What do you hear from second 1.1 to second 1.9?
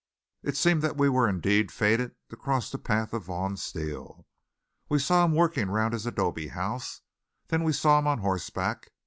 indeed